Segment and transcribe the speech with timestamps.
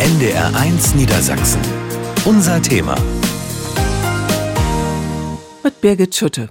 [0.00, 1.60] NDR1 Niedersachsen.
[2.24, 2.96] Unser Thema.
[5.62, 6.48] Mit Birgit Schutte.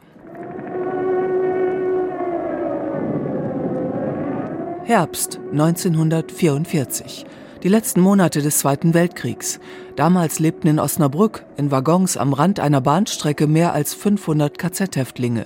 [4.86, 7.26] Herbst 1944.
[7.64, 9.60] Die letzten Monate des Zweiten Weltkriegs.
[9.98, 15.46] Damals lebten in Osnabrück in Waggons am Rand einer Bahnstrecke mehr als 500 KZ-Häftlinge.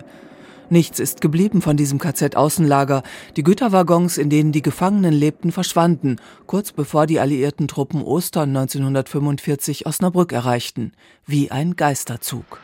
[0.70, 3.04] Nichts ist geblieben von diesem KZ-Außenlager.
[3.38, 9.86] Die Güterwaggons, in denen die Gefangenen lebten, verschwanden, kurz bevor die alliierten Truppen Ostern 1945
[9.86, 10.92] Osnabrück erreichten.
[11.26, 12.60] Wie ein Geisterzug.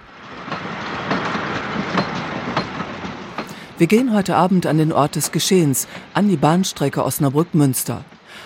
[3.78, 8.04] Wir gehen heute Abend an den Ort des Geschehens, an die Bahnstrecke Osnabrück-Münster.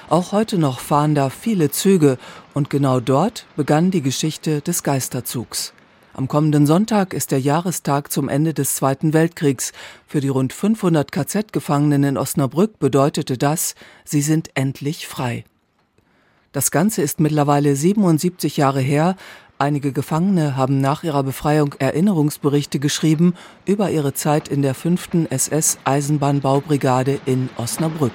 [0.08, 2.18] Auch heute noch fahren da viele Züge
[2.54, 5.74] und genau dort begann die Geschichte des Geisterzugs.
[6.18, 9.72] Am kommenden Sonntag ist der Jahrestag zum Ende des Zweiten Weltkriegs.
[10.08, 15.46] Für die rund 500 KZ-Gefangenen in Osnabrück bedeutete das, sie sind endlich frei.
[16.54, 19.16] Das Ganze ist mittlerweile 77 Jahre her.
[19.60, 25.28] Einige Gefangene haben nach ihrer Befreiung Erinnerungsberichte geschrieben über ihre Zeit in der 5.
[25.30, 28.14] SS Eisenbahnbaubrigade in Osnabrück.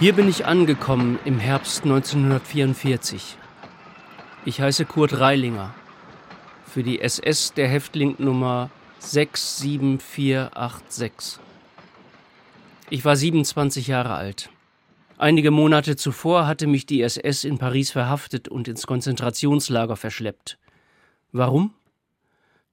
[0.00, 3.36] Hier bin ich angekommen im Herbst 1944.
[4.44, 5.74] Ich heiße Kurt Reilinger.
[6.66, 11.40] Für die SS der Häftling Nummer 67486.
[12.90, 14.50] Ich war 27 Jahre alt.
[15.16, 20.58] Einige Monate zuvor hatte mich die SS in Paris verhaftet und ins Konzentrationslager verschleppt.
[21.32, 21.74] Warum?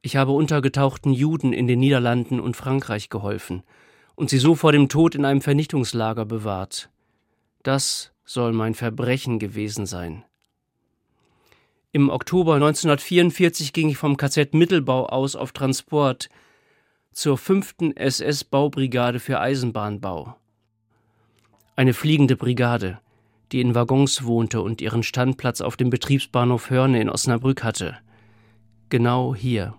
[0.03, 3.63] Ich habe untergetauchten Juden in den Niederlanden und Frankreich geholfen
[4.13, 6.91] und sie so vor dem Tod in einem Vernichtungslager bewahrt.
[7.65, 10.23] Das soll mein Verbrechen gewesen sein.
[11.91, 16.29] Im Oktober 1944 ging ich vom KZ Mittelbau aus auf Transport
[17.11, 17.95] zur 5.
[17.95, 20.35] SS-Baubrigade für Eisenbahnbau.
[21.75, 22.99] Eine fliegende Brigade,
[23.51, 27.97] die in Waggons wohnte und ihren Standplatz auf dem Betriebsbahnhof Hörne in Osnabrück hatte.
[28.89, 29.73] Genau hier.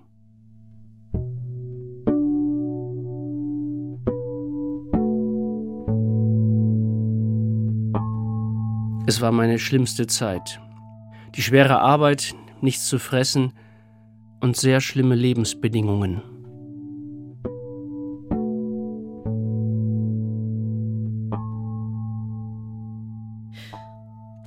[9.09, 10.61] Es war meine schlimmste Zeit.
[11.37, 13.53] Die schwere Arbeit, nichts zu fressen
[14.41, 16.23] und sehr schlimme Lebensbedingungen.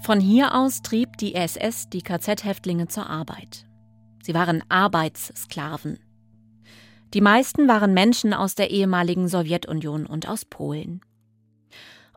[0.02, 3.66] Von hier aus trieb die SS die KZ-Häftlinge zur Arbeit.
[4.24, 6.00] Sie waren Arbeitssklaven.
[7.14, 11.00] Die meisten waren Menschen aus der ehemaligen Sowjetunion und aus Polen.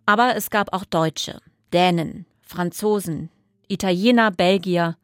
[0.06, 1.41] Aber es gab auch Deutsche,
[1.72, 3.30] Dänen, Franzosen,
[3.66, 4.98] Italiener, Belgier,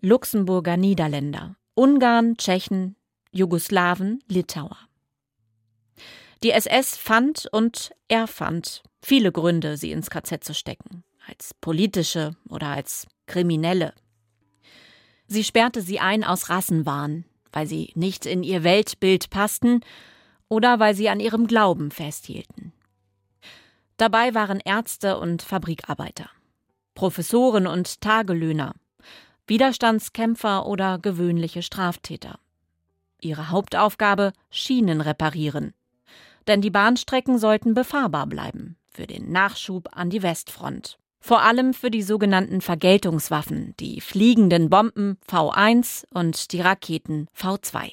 [0.00, 2.96] Luxemburger, Niederländer, Ungarn, Tschechen,
[3.32, 4.78] Jugoslawen, Litauer.
[6.42, 12.68] Die SS fand und erfand viele Gründe, sie ins KZ zu stecken, als politische oder
[12.68, 13.92] als kriminelle.
[15.26, 19.80] Sie sperrte sie ein aus Rassenwahn, weil sie nicht in ihr Weltbild passten
[20.48, 22.72] oder weil sie an ihrem Glauben festhielten.
[23.98, 26.30] Dabei waren Ärzte und Fabrikarbeiter.
[27.00, 28.74] Professoren und Tagelöhner,
[29.46, 32.38] Widerstandskämpfer oder gewöhnliche Straftäter.
[33.22, 35.72] Ihre Hauptaufgabe Schienen reparieren.
[36.46, 40.98] Denn die Bahnstrecken sollten befahrbar bleiben für den Nachschub an die Westfront.
[41.20, 47.92] Vor allem für die sogenannten Vergeltungswaffen, die fliegenden Bomben V1 und die Raketen V2.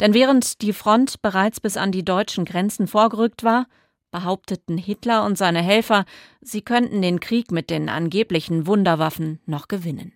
[0.00, 3.66] Denn während die Front bereits bis an die deutschen Grenzen vorgerückt war,
[4.10, 6.04] behaupteten Hitler und seine Helfer,
[6.40, 10.12] sie könnten den Krieg mit den angeblichen Wunderwaffen noch gewinnen.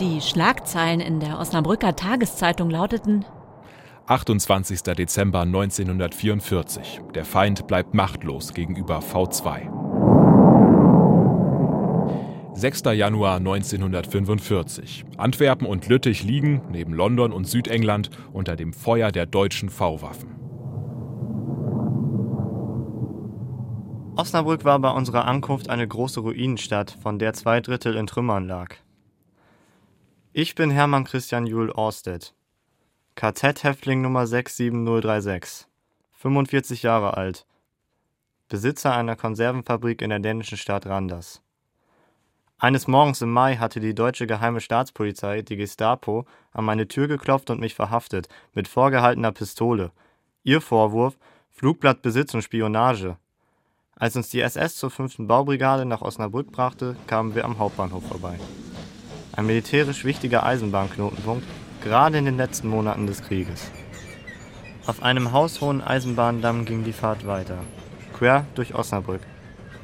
[0.00, 3.24] Die Schlagzeilen in der Osnabrücker Tageszeitung lauteten
[4.06, 4.82] 28.
[4.82, 7.00] Dezember 1944.
[7.14, 9.70] Der Feind bleibt machtlos gegenüber V2.
[12.54, 12.82] 6.
[12.94, 15.04] Januar 1945.
[15.16, 20.39] Antwerpen und Lüttich liegen, neben London und Südengland, unter dem Feuer der deutschen V-Waffen.
[24.20, 28.74] Osnabrück war bei unserer Ankunft eine große Ruinenstadt, von der zwei Drittel in Trümmern lag.
[30.34, 32.34] Ich bin Hermann Christian Juhl Orsted,
[33.16, 35.66] KZ-Häftling Nummer 67036,
[36.18, 37.46] 45 Jahre alt,
[38.50, 41.40] Besitzer einer Konservenfabrik in der dänischen Stadt Randers.
[42.58, 47.48] Eines Morgens im Mai hatte die deutsche geheime Staatspolizei, die Gestapo, an meine Tür geklopft
[47.48, 49.92] und mich verhaftet, mit vorgehaltener Pistole.
[50.42, 51.16] Ihr Vorwurf:
[51.48, 53.16] Flugblattbesitz und Spionage.
[54.00, 55.16] Als uns die SS zur 5.
[55.28, 58.40] Baubrigade nach Osnabrück brachte, kamen wir am Hauptbahnhof vorbei.
[59.32, 61.44] Ein militärisch wichtiger Eisenbahnknotenpunkt,
[61.84, 63.70] gerade in den letzten Monaten des Krieges.
[64.86, 67.58] Auf einem haushohen Eisenbahndamm ging die Fahrt weiter,
[68.14, 69.20] quer durch Osnabrück,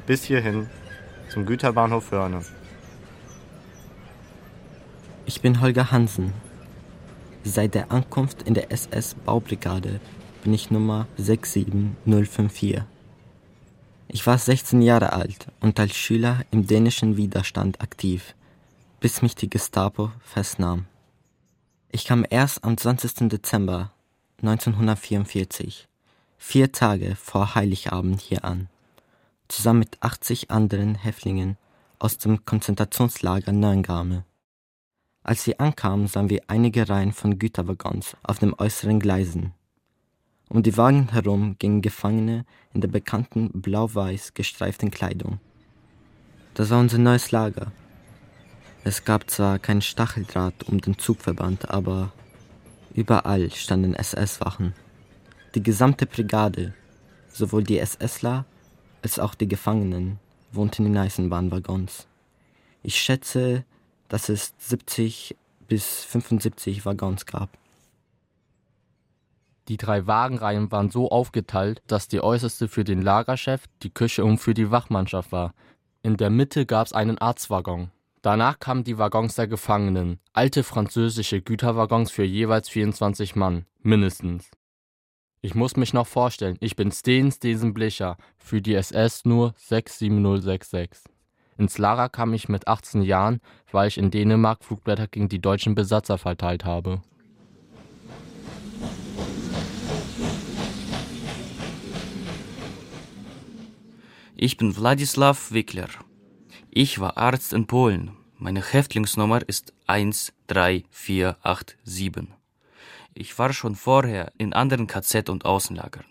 [0.07, 0.67] bis hierhin
[1.29, 2.41] zum Güterbahnhof Hörne.
[5.27, 6.33] Ich bin Holger Hansen.
[7.43, 9.99] Seit der Ankunft in der SS-Baubrigade
[10.43, 12.96] bin ich Nummer 67054.
[14.09, 18.35] Ich war 16 Jahre alt und als Schüler im dänischen Widerstand aktiv,
[19.01, 20.85] bis mich die Gestapo festnahm.
[21.89, 23.27] Ich kam erst am 20.
[23.29, 23.91] Dezember
[24.41, 25.87] 1944,
[26.37, 28.69] vier Tage vor Heiligabend hier an,
[29.49, 31.57] zusammen mit 80 anderen Häftlingen
[31.99, 34.23] aus dem Konzentrationslager Neuengamme.
[35.23, 39.53] Als wir ankamen, sahen wir einige Reihen von Güterwaggons auf den äußeren Gleisen.
[40.49, 45.39] Um die Wagen herum gingen Gefangene in der bekannten blau-weiß gestreiften Kleidung.
[46.53, 47.71] Das war unser neues Lager.
[48.85, 52.13] Es gab zwar keinen Stacheldraht um den Zugverband, aber
[52.93, 54.73] überall standen SS-Wachen.
[55.55, 56.73] Die gesamte Brigade,
[57.27, 58.45] sowohl die SSler
[59.01, 60.17] als auch die Gefangenen,
[60.53, 62.07] wohnten in Eisenbahnwaggons.
[62.83, 63.65] Ich schätze,
[64.07, 65.35] dass es 70
[65.67, 67.49] bis 75 Waggons gab.
[69.67, 74.37] Die drei Wagenreihen waren so aufgeteilt, dass die äußerste für den Lagerchef, die Küche und
[74.37, 75.53] für die Wachmannschaft war.
[76.03, 77.91] In der Mitte gab es einen Arztwaggon.
[78.21, 84.49] Danach kamen die Waggons der Gefangenen, alte französische Güterwaggons für jeweils 24 Mann, mindestens.
[85.41, 91.03] Ich muss mich noch vorstellen, ich bin Steen Stesenblicher, für die SS nur 67066.
[91.57, 93.39] Ins Lager kam ich mit 18 Jahren,
[93.71, 97.01] weil ich in Dänemark Flugblätter gegen die deutschen Besatzer verteilt habe.
[104.39, 105.89] Ich bin Wladislaw Wickler.
[106.69, 108.11] Ich war Arzt in Polen.
[108.37, 112.27] Meine Häftlingsnummer ist 13487.
[113.15, 116.05] Ich war schon vorher in anderen KZ und Außenlagern.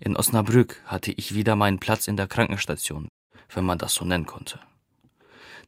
[0.00, 3.06] In Osnabrück hatte ich wieder meinen Platz in der Krankenstation,
[3.54, 4.58] wenn man das so nennen konnte.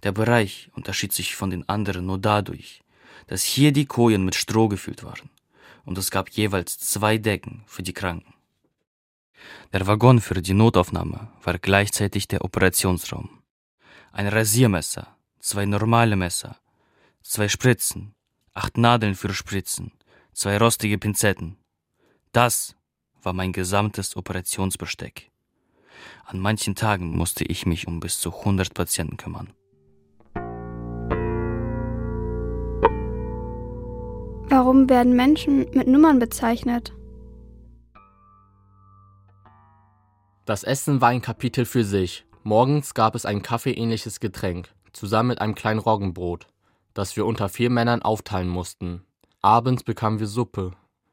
[0.03, 2.83] Der Bereich unterschied sich von den anderen nur dadurch,
[3.29, 5.31] dass hier die Kojen mit Stroh gefüllt waren
[5.85, 8.35] und es gab jeweils zwei Decken für die Kranken.
[9.73, 13.43] Der Waggon für die Notaufnahme war gleichzeitig der Operationsraum.
[14.13, 16.57] Ein Rasiermesser, zwei normale Messer,
[17.23, 18.15] zwei Spritzen,
[18.55, 19.93] acht Nadeln für Spritzen,
[20.33, 21.57] zwei rostige Pinzetten.
[22.33, 22.75] Das
[23.23, 25.31] war mein gesamtes Operationsbesteck.
[26.25, 29.53] An manchen Tagen musste ich mich um bis zu 100 Patienten kümmern.
[34.51, 36.93] Warum werden Menschen mit Nummern bezeichnet?
[40.49, 42.25] Das Essen war ein Kapitel für sich.
[42.43, 46.47] Morgens gab es ein kaffeeähnliches Getränk, zusammen mit einem kleinen Roggenbrot,
[46.95, 49.05] das wir unter vier Männern aufteilen mussten.
[49.43, 50.71] Abends bekamen wir Suppe,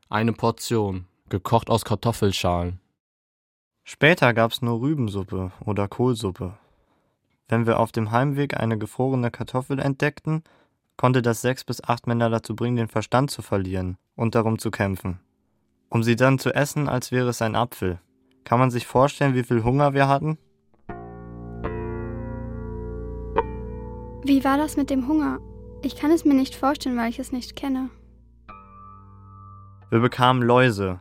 [0.08, 2.80] eine Portion, gekocht aus Kartoffelschalen.
[3.84, 6.58] Später gab's nur Rübensuppe oder Kohlsuppe.
[7.50, 10.46] Wenn wir auf dem Heimweg eine gefrorene Kartoffel entdeckten,
[10.96, 14.72] konnte das sechs bis acht Männer dazu bringen, den Verstand zu verlieren und darum zu
[14.72, 15.20] kämpfen.
[15.90, 18.00] Um sie dann zu essen, als wäre es ein Apfel.
[18.46, 20.38] Kann man sich vorstellen, wie viel Hunger wir hatten?
[24.24, 25.40] Wie war das mit dem Hunger?
[25.82, 27.90] Ich kann es mir nicht vorstellen, weil ich es nicht kenne.
[29.90, 31.00] Wir bekamen Läuse,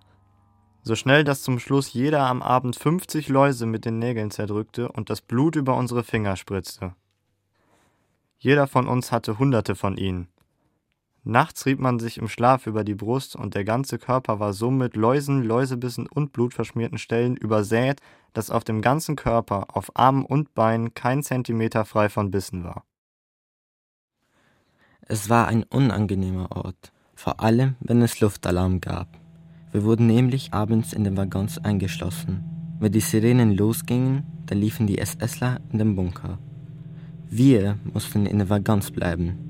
[0.83, 5.09] so schnell, dass zum Schluss jeder am Abend 50 Läuse mit den Nägeln zerdrückte und
[5.09, 6.95] das Blut über unsere Finger spritzte.
[8.39, 10.29] Jeder von uns hatte hunderte von ihnen.
[11.27, 14.71] Nachts rieb man sich im Schlaf über die Brust und der ganze Körper war so
[14.71, 18.01] mit Läusen, Läusebissen und blutverschmierten Stellen übersät,
[18.35, 22.85] dass auf dem ganzen Körper, auf Armen und Beinen kein Zentimeter frei von Bissen war.
[25.01, 29.09] Es war ein unangenehmer Ort, vor allem wenn es Luftalarm gab.
[29.73, 32.45] Wir wurden nämlich abends in den Waggons eingeschlossen.
[32.81, 36.39] Wenn die Sirenen losgingen, dann liefen die SSler in den Bunker.
[37.31, 39.44] Wir mussten in den Waggons bleiben.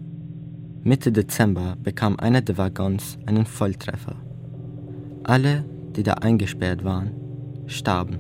[0.87, 4.17] Mitte Dezember bekam einer der Waggons einen Volltreffer.
[5.23, 5.65] Alle,
[5.97, 7.11] die da eingesperrt waren,
[7.67, 8.19] starben.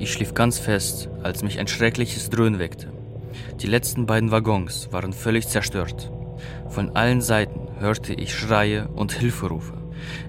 [0.00, 2.88] Ich schlief ganz fest, als mich ein schreckliches Dröhnen weckte.
[3.60, 6.10] Die letzten beiden Waggons waren völlig zerstört.
[6.68, 9.74] Von allen Seiten hörte ich Schreie und Hilferufe.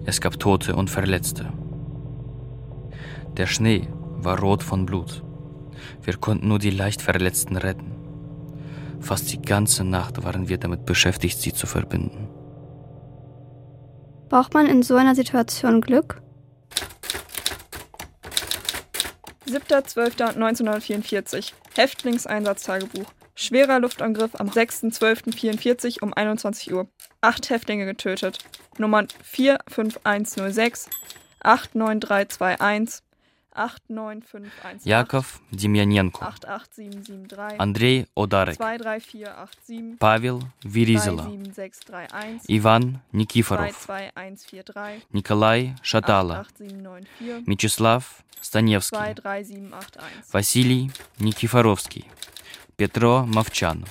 [0.06, 1.52] Es gab Tote und Verletzte.
[3.36, 5.24] Der Schnee war rot von Blut.
[6.04, 7.95] Wir konnten nur die leicht Verletzten retten.
[9.06, 12.28] Fast die ganze Nacht waren wir damit beschäftigt, sie zu verbinden.
[14.30, 16.24] Braucht man in so einer Situation Glück?
[19.48, 26.88] 7.12.1944 Häftlingseinsatztagebuch Schwerer Luftangriff am 6.12.44 um 21 Uhr.
[27.22, 28.40] Acht Häftlinge getötet.
[28.80, 30.90] Nummern 45106,
[31.42, 33.05] 89321,
[33.56, 34.86] 89518.
[34.86, 36.26] Яков Демьяненко.
[36.26, 37.58] 88773.
[37.58, 38.58] Андрей Одарек.
[38.58, 39.98] 23487.
[39.98, 41.24] Павел Веризела.
[41.24, 42.42] 37631.
[42.48, 43.86] Иван Никифоров.
[43.88, 45.02] 22143.
[45.14, 46.46] Николай Шатала.
[46.60, 47.44] 88794.
[47.48, 48.98] Мячеслав Станевский.
[48.98, 50.24] 23781.
[50.34, 52.06] Василий Никифоровский.
[52.76, 53.86] Петро Мовчан.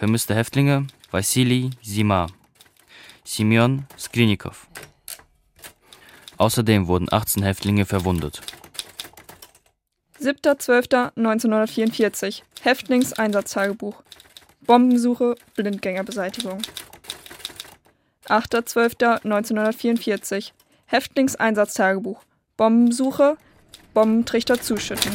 [0.00, 2.28] Vermisste Häftlinge Василий Зима.
[3.24, 4.68] Семен Скриников.
[6.38, 8.40] Außerdem wurden 18 Häftlinge verwundet.
[10.22, 12.42] 7.12.1944.
[12.62, 14.02] Häftlingseinsatztagebuch.
[14.60, 16.62] Bombensuche, Blindgängerbeseitigung.
[18.26, 20.52] 8.12.1944.
[20.86, 22.22] Häftlingseinsatztagebuch.
[22.56, 23.36] Bombensuche,
[23.94, 25.12] Bombentrichter zuschütten.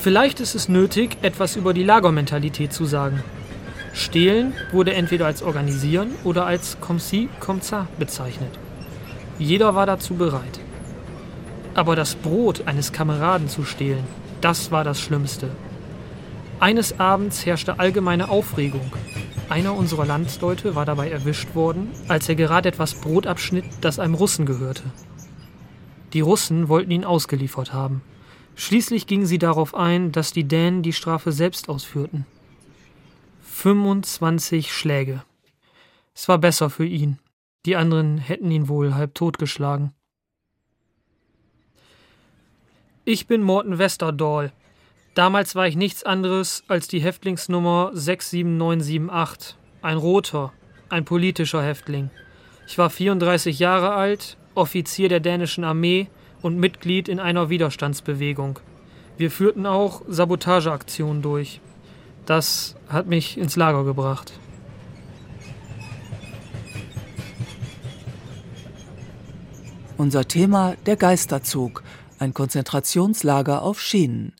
[0.00, 3.22] Vielleicht ist es nötig, etwas über die Lagermentalität zu sagen.
[4.00, 8.58] Stehlen wurde entweder als Organisieren oder als comme ci, comme ça bezeichnet.
[9.38, 10.58] Jeder war dazu bereit.
[11.74, 14.04] Aber das Brot eines Kameraden zu stehlen,
[14.40, 15.50] das war das Schlimmste.
[16.60, 18.90] Eines Abends herrschte allgemeine Aufregung.
[19.50, 24.14] Einer unserer Landsleute war dabei erwischt worden, als er gerade etwas Brot abschnitt, das einem
[24.14, 24.84] Russen gehörte.
[26.14, 28.00] Die Russen wollten ihn ausgeliefert haben.
[28.56, 32.24] Schließlich gingen sie darauf ein, dass die Dänen die Strafe selbst ausführten.
[33.60, 35.22] 25 Schläge.
[36.14, 37.18] Es war besser für ihn.
[37.66, 39.92] Die anderen hätten ihn wohl halb totgeschlagen.
[43.04, 44.54] Ich bin Morten Westerdahl.
[45.14, 49.58] Damals war ich nichts anderes als die Häftlingsnummer 67978.
[49.82, 50.54] Ein roter,
[50.88, 52.08] ein politischer Häftling.
[52.66, 56.08] Ich war 34 Jahre alt, Offizier der dänischen Armee
[56.40, 58.58] und Mitglied in einer Widerstandsbewegung.
[59.18, 61.60] Wir führten auch Sabotageaktionen durch.
[62.26, 64.32] Das hat mich ins Lager gebracht.
[69.96, 71.82] Unser Thema der Geisterzug,
[72.18, 74.32] ein Konzentrationslager auf Schienen.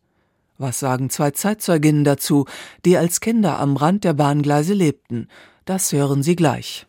[0.57, 2.47] Was sagen zwei Zeitzeuginnen dazu,
[2.85, 5.29] die als Kinder am Rand der Bahngleise lebten?
[5.65, 6.87] Das hören Sie gleich.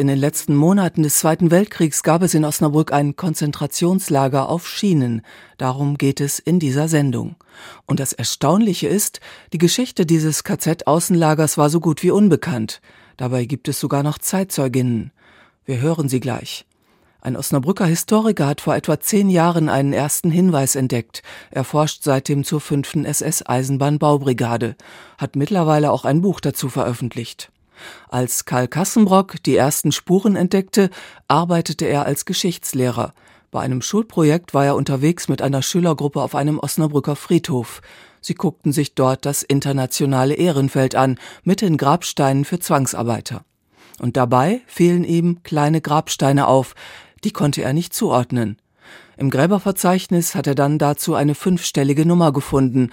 [0.00, 5.20] In den letzten Monaten des Zweiten Weltkriegs gab es in Osnabrück ein Konzentrationslager auf Schienen.
[5.58, 7.36] Darum geht es in dieser Sendung.
[7.84, 9.20] Und das Erstaunliche ist,
[9.52, 12.80] die Geschichte dieses KZ-Außenlagers war so gut wie unbekannt.
[13.18, 15.12] Dabei gibt es sogar noch Zeitzeuginnen.
[15.66, 16.64] Wir hören sie gleich.
[17.20, 21.22] Ein Osnabrücker Historiker hat vor etwa zehn Jahren einen ersten Hinweis entdeckt.
[21.50, 24.76] Er forscht seitdem zur fünften SS-Eisenbahnbaubrigade,
[25.18, 27.52] hat mittlerweile auch ein Buch dazu veröffentlicht.
[28.08, 30.90] Als Karl Kassenbrock die ersten Spuren entdeckte,
[31.28, 33.14] arbeitete er als Geschichtslehrer.
[33.50, 37.82] Bei einem Schulprojekt war er unterwegs mit einer Schülergruppe auf einem Osnabrücker Friedhof.
[38.20, 43.44] Sie guckten sich dort das internationale Ehrenfeld an, mit den Grabsteinen für Zwangsarbeiter.
[43.98, 46.74] Und dabei fielen ihm kleine Grabsteine auf,
[47.24, 48.56] die konnte er nicht zuordnen.
[49.16, 52.90] Im Gräberverzeichnis hat er dann dazu eine fünfstellige Nummer gefunden.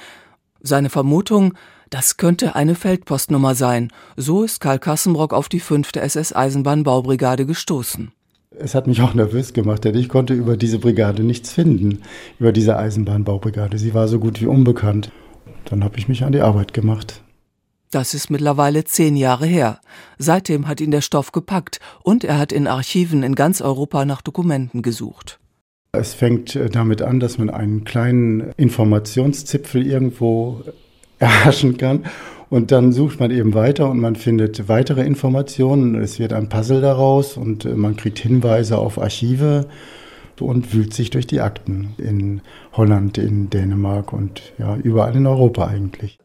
[0.61, 1.53] Seine Vermutung,
[1.89, 3.91] das könnte eine Feldpostnummer sein.
[4.15, 8.11] So ist Karl Kassenbrock auf die fünfte SS-Eisenbahnbaubrigade gestoßen.
[8.51, 11.99] Es hat mich auch nervös gemacht, denn ich konnte über diese Brigade nichts finden,
[12.39, 13.77] über diese Eisenbahnbaubrigade.
[13.77, 15.11] Sie war so gut wie unbekannt.
[15.65, 17.21] Dann habe ich mich an die Arbeit gemacht.
[17.91, 19.79] Das ist mittlerweile zehn Jahre her.
[20.17, 24.21] Seitdem hat ihn der Stoff gepackt und er hat in Archiven in ganz Europa nach
[24.21, 25.39] Dokumenten gesucht.
[25.93, 30.63] Es fängt äh, damit an, dass man einen kleinen Informationszipfel irgendwo
[31.19, 32.05] erhaschen kann.
[32.49, 35.95] Und dann sucht man eben weiter und man findet weitere Informationen.
[35.95, 39.67] Es wird ein Puzzle daraus und äh, man kriegt Hinweise auf Archive
[40.39, 42.41] und wühlt sich durch die Akten in
[42.73, 46.19] Holland, in Dänemark und ja, überall in Europa eigentlich.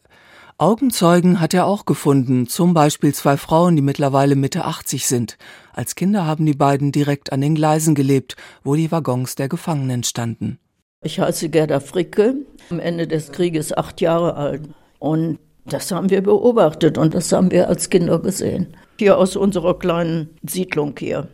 [0.58, 5.37] Augenzeugen hat er auch gefunden, zum Beispiel zwei Frauen, die mittlerweile Mitte 80 sind.
[5.72, 10.04] Als Kinder haben die beiden direkt an den Gleisen gelebt, wo die Waggons der Gefangenen
[10.04, 10.61] standen.
[11.02, 12.37] Ich heiße Gerda Fricke,
[12.70, 14.68] am Ende des Krieges acht Jahre alt.
[15.02, 18.76] Und das haben wir beobachtet und das haben wir als Kinder gesehen.
[19.00, 21.26] Hier aus unserer kleinen Siedlung hier.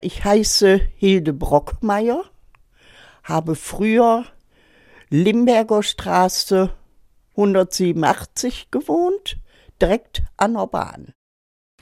[0.00, 2.24] Ich heiße Hilde Brockmeier,
[3.22, 4.24] habe früher
[5.10, 6.70] Limberger Straße
[7.32, 9.40] 187 gewohnt,
[9.82, 11.12] direkt an der Bahn.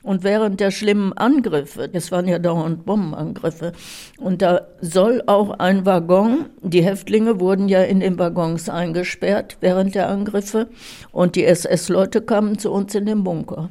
[0.04, 3.72] Und während der schlimmen Angriffe, es waren ja dauernd Bombenangriffe,
[4.18, 9.94] und da soll auch ein Waggon, die Häftlinge wurden ja in den Waggons eingesperrt während
[9.94, 10.68] der Angriffe,
[11.10, 13.70] und die SS-Leute kamen zu uns in den Bunker.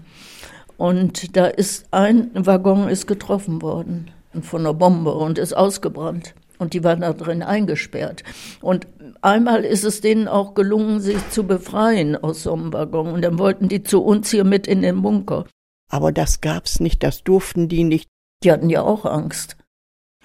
[0.76, 4.10] Und da ist ein Waggon ist getroffen worden
[4.42, 6.34] von einer Bombe und ist ausgebrannt.
[6.58, 8.24] Und die waren da drin eingesperrt.
[8.60, 8.88] Und
[9.22, 13.14] einmal ist es denen auch gelungen, sich zu befreien aus so einem Waggon.
[13.14, 15.46] Und dann wollten die zu uns hier mit in den Bunker.
[15.94, 18.10] Aber das gab's nicht, das durften die nicht.
[18.44, 19.58] Die hatten ja auch Angst.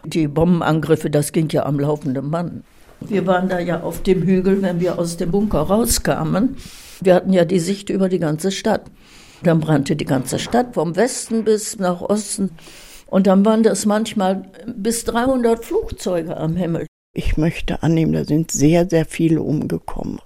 [0.03, 2.65] Die Bombenangriffe, das ging ja am laufenden Band.
[3.01, 6.57] Wir waren da ja auf dem Hügel, wenn wir aus dem Bunker rauskamen.
[7.03, 8.91] Wir hatten ja die Sicht über die ganze Stadt.
[9.43, 12.53] Dann brannte die ganze Stadt vom Westen bis nach Osten.
[13.05, 16.87] Und dann waren das manchmal bis 300 Flugzeuge am Himmel.
[17.15, 20.19] Ich möchte annehmen, da sind sehr, sehr viele umgekommen.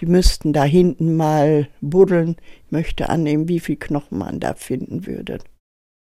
[0.00, 2.36] Die müssten da hinten mal buddeln.
[2.66, 5.38] Ich möchte annehmen, wie viel Knochen man da finden würde.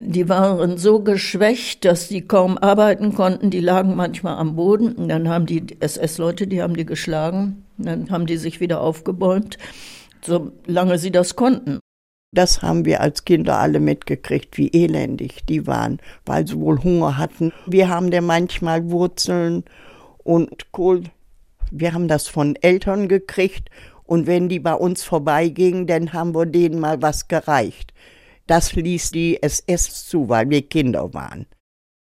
[0.05, 3.49] Die waren so geschwächt, dass die kaum arbeiten konnten.
[3.49, 4.93] Die lagen manchmal am Boden.
[4.93, 7.63] Und dann haben die SS-Leute, die haben die geschlagen.
[7.77, 9.57] Dann haben die sich wieder aufgebäumt,
[10.21, 11.79] solange sie das konnten.
[12.33, 17.17] Das haben wir als Kinder alle mitgekriegt, wie elendig die waren, weil sie wohl Hunger
[17.17, 17.53] hatten.
[17.67, 19.63] Wir haben da manchmal Wurzeln
[20.23, 21.03] und Kohl
[21.73, 23.69] wir haben das von Eltern gekriegt
[24.03, 27.93] und wenn die bei uns vorbeigingen, dann haben wir denen mal was gereicht.
[28.47, 31.47] Das ließ die SS zu, weil wir Kinder waren.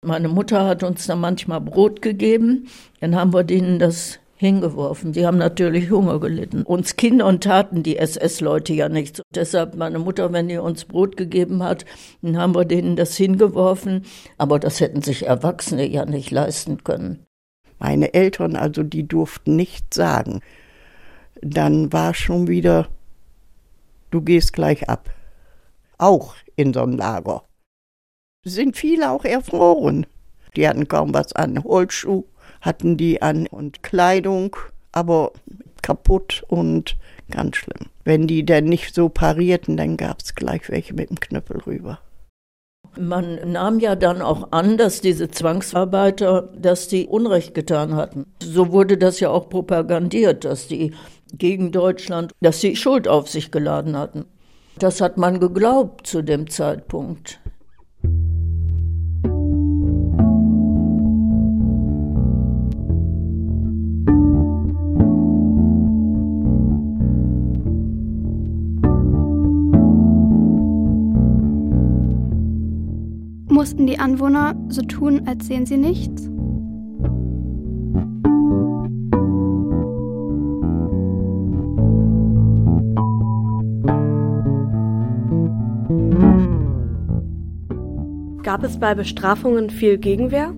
[0.05, 2.69] Meine Mutter hat uns dann manchmal Brot gegeben,
[3.01, 5.13] dann haben wir denen das hingeworfen.
[5.13, 6.65] Die haben natürlich Hunger gelitten.
[6.65, 9.23] Uns Kindern taten die SS-Leute ja nichts.
[9.33, 11.85] Deshalb meine Mutter, wenn die uns Brot gegeben hat,
[12.23, 14.05] dann haben wir denen das hingeworfen.
[14.39, 17.25] Aber das hätten sich Erwachsene ja nicht leisten können.
[17.83, 20.41] Meine Eltern also, die durften nichts sagen.
[21.41, 22.87] Dann war schon wieder,
[24.13, 25.11] du gehst gleich ab.
[25.99, 27.43] Auch in so einem Lager.
[28.47, 30.07] Sind viele auch erfroren.
[30.55, 31.65] Die hatten kaum was an.
[31.65, 32.23] Holzschuh
[32.61, 34.55] hatten die an und Kleidung,
[34.93, 35.33] aber
[35.83, 36.97] kaputt und
[37.33, 37.89] ganz schlimm.
[38.05, 41.99] Wenn die dann nicht so parierten, dann gab es gleich welche mit dem Knüppel rüber.
[42.99, 48.27] Man nahm ja dann auch an, dass diese Zwangsarbeiter, dass die Unrecht getan hatten.
[48.43, 50.93] So wurde das ja auch propagandiert, dass die
[51.33, 54.27] gegen Deutschland, dass sie Schuld auf sich geladen hatten.
[54.79, 57.41] Das hat man geglaubt zu dem Zeitpunkt.
[73.63, 76.29] Mussten die Anwohner so tun, als sehen sie nichts?
[88.43, 90.53] Gab es bei Bestrafungen viel Gegenwehr?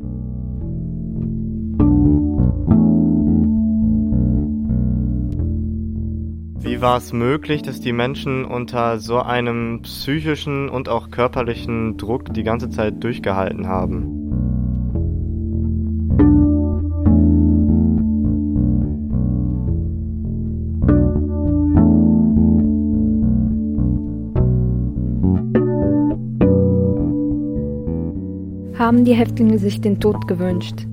[6.75, 12.35] Wie war es möglich, dass die Menschen unter so einem psychischen und auch körperlichen Druck
[12.35, 14.11] die ganze Zeit durchgehalten haben?
[28.77, 30.89] Haben die Häftlinge sich den Tod gewünscht?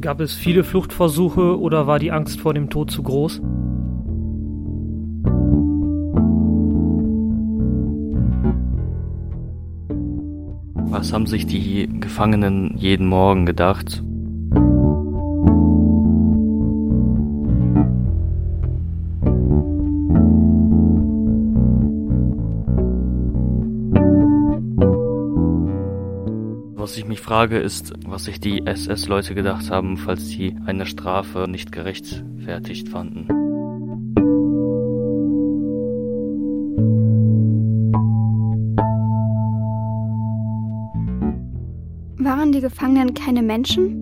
[0.00, 3.42] Gab es viele Fluchtversuche oder war die Angst vor dem Tod zu groß?
[10.90, 14.02] Was haben sich die Gefangenen jeden Morgen gedacht?
[27.30, 33.28] Frage, ist, was sich die SS-Leute gedacht haben, falls sie eine Strafe nicht gerechtfertigt fanden.
[42.18, 43.99] Waren die Gefangenen keine Menschen?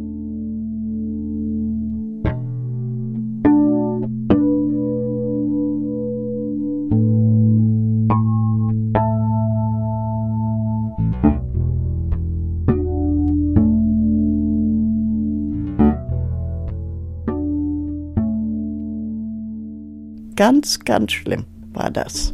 [20.38, 22.33] Ganz, ganz schlimm war das.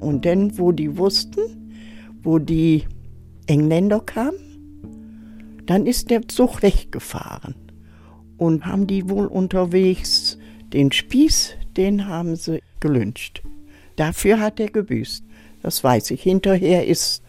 [0.00, 1.72] Und dann, wo die wussten,
[2.22, 2.84] wo die
[3.46, 7.54] Engländer kamen, dann ist der Zug weggefahren.
[8.36, 10.36] und haben die wohl unterwegs
[10.74, 13.42] den Spieß, den haben sie gelünscht.
[13.96, 15.24] Dafür hat er gebüßt.
[15.62, 16.22] Das weiß ich.
[16.22, 17.22] Hinterher ist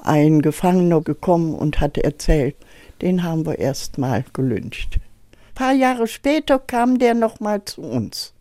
[0.00, 2.56] ein Gefangener gekommen und hat erzählt,
[3.02, 4.96] den haben wir erst mal gelünscht.
[4.96, 8.33] Ein paar Jahre später kam der noch mal zu uns.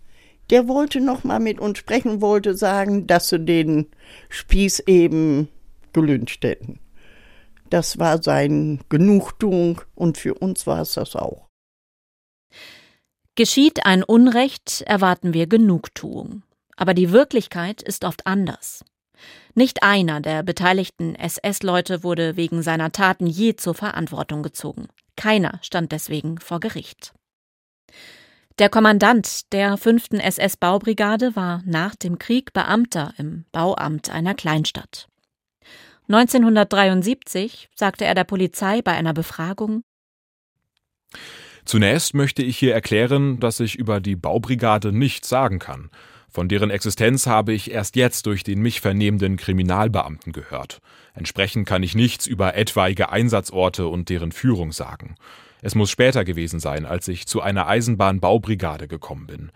[0.50, 3.88] Der wollte noch mal mit uns sprechen, wollte sagen, dass sie den
[4.30, 5.48] Spieß eben
[5.94, 6.80] gelünscht hätten.
[7.70, 11.48] Das war sein Genugtuung und für uns war es das auch.
[13.36, 16.44] Geschieht ein Unrecht, erwarten wir Genugtuung.
[16.76, 18.86] Aber die Wirklichkeit ist oft anders.
[19.56, 24.88] Nicht einer der beteiligten SS-Leute wurde wegen seiner Taten je zur Verantwortung gezogen.
[25.16, 27.14] Keiner stand deswegen vor Gericht.
[28.60, 30.10] Der Kommandant der 5.
[30.12, 35.08] SS-Baubrigade war nach dem Krieg Beamter im Bauamt einer Kleinstadt.
[36.08, 39.82] 1973 sagte er der Polizei bei einer Befragung
[41.66, 45.90] Zunächst möchte ich hier erklären, dass ich über die Baubrigade nichts sagen kann.
[46.30, 50.80] Von deren Existenz habe ich erst jetzt durch den mich vernehmenden Kriminalbeamten gehört.
[51.16, 55.16] Entsprechend kann ich nichts über etwaige Einsatzorte und deren Führung sagen.
[55.66, 59.52] Es muss später gewesen sein, als ich zu einer Eisenbahnbaubrigade gekommen bin.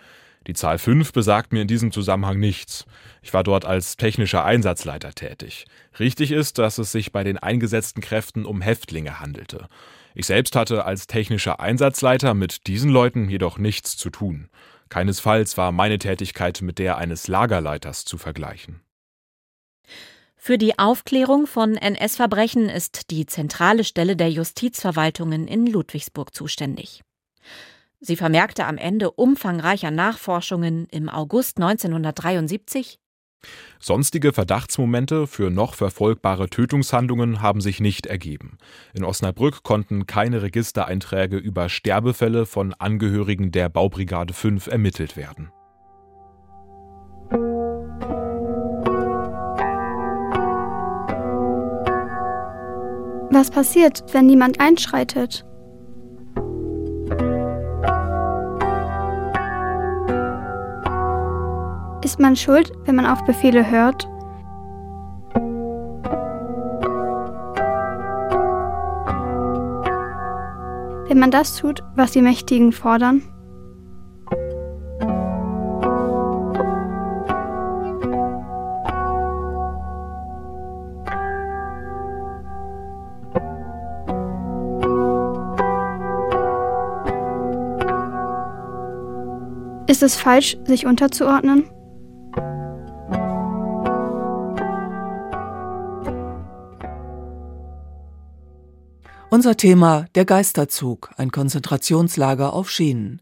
[0.48, 2.86] Die Zahl 5 besagt mir in diesem Zusammenhang nichts.
[3.22, 5.66] Ich war dort als technischer Einsatzleiter tätig.
[6.00, 9.68] Richtig ist, dass es sich bei den eingesetzten Kräften um Häftlinge handelte.
[10.16, 14.48] Ich selbst hatte als technischer Einsatzleiter mit diesen Leuten jedoch nichts zu tun.
[14.88, 18.80] Keinesfalls war meine Tätigkeit mit der eines Lagerleiters zu vergleichen.
[20.48, 27.02] Für die Aufklärung von NS-Verbrechen ist die zentrale Stelle der Justizverwaltungen in Ludwigsburg zuständig.
[28.00, 32.98] Sie vermerkte am Ende umfangreicher Nachforschungen im August 1973
[33.82, 38.58] Sonstige Verdachtsmomente für noch verfolgbare Tötungshandlungen haben sich nicht ergeben.
[38.94, 45.52] In Osnabrück konnten keine Registereinträge über Sterbefälle von Angehörigen der Baubrigade 5 ermittelt werden.
[53.30, 55.46] Was passiert, wenn niemand einschreitet?
[62.04, 64.08] Ist man schuld, wenn man auf Befehle hört?
[71.10, 73.24] Wenn man das tut, was die Mächtigen fordern?
[89.88, 91.64] Ist es falsch, sich unterzuordnen?
[99.30, 103.22] Unser Thema der Geisterzug, ein Konzentrationslager auf Schienen.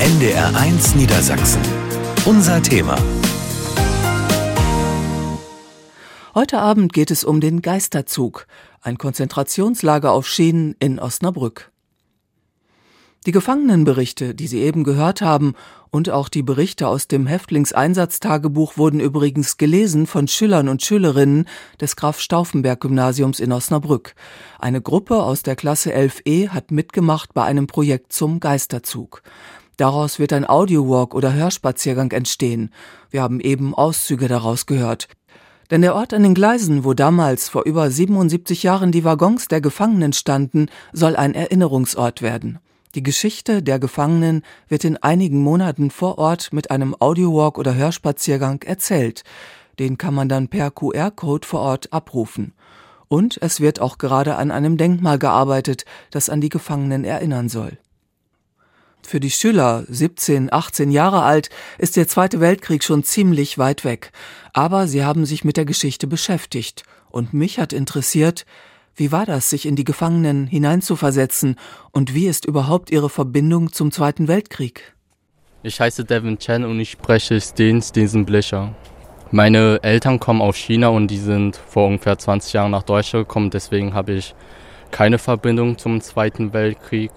[0.00, 1.62] NDR 1 Niedersachsen.
[2.24, 2.96] Unser Thema.
[6.34, 8.46] Heute Abend geht es um den Geisterzug,
[8.80, 11.71] ein Konzentrationslager auf Schienen in Osnabrück.
[13.24, 15.54] Die Gefangenenberichte, die Sie eben gehört haben,
[15.90, 21.46] und auch die Berichte aus dem Häftlingseinsatztagebuch wurden übrigens gelesen von Schülern und Schülerinnen
[21.80, 24.16] des Graf Stauffenberg Gymnasiums in Osnabrück.
[24.58, 29.22] Eine Gruppe aus der Klasse 11e hat mitgemacht bei einem Projekt zum Geisterzug.
[29.76, 32.70] Daraus wird ein Audiowalk oder Hörspaziergang entstehen.
[33.10, 35.06] Wir haben eben Auszüge daraus gehört.
[35.70, 39.60] Denn der Ort an den Gleisen, wo damals vor über 77 Jahren die Waggons der
[39.60, 42.58] Gefangenen standen, soll ein Erinnerungsort werden.
[42.94, 48.62] Die Geschichte der Gefangenen wird in einigen Monaten vor Ort mit einem Audiowalk oder Hörspaziergang
[48.62, 49.24] erzählt.
[49.78, 52.52] Den kann man dann per QR-Code vor Ort abrufen.
[53.08, 57.78] Und es wird auch gerade an einem Denkmal gearbeitet, das an die Gefangenen erinnern soll.
[59.02, 64.12] Für die Schüler, 17, 18 Jahre alt, ist der Zweite Weltkrieg schon ziemlich weit weg.
[64.52, 66.84] Aber sie haben sich mit der Geschichte beschäftigt.
[67.10, 68.44] Und mich hat interessiert,
[68.94, 71.56] wie war das, sich in die Gefangenen hineinzuversetzen
[71.92, 74.94] und wie ist überhaupt Ihre Verbindung zum Zweiten Weltkrieg?
[75.62, 77.80] Ich heiße Devin Chen und ich spreche Sten
[78.26, 78.74] Blecher.
[79.30, 83.50] Meine Eltern kommen aus China und die sind vor ungefähr 20 Jahren nach Deutschland gekommen,
[83.50, 84.34] deswegen habe ich
[84.90, 87.10] keine Verbindung zum Zweiten Weltkrieg.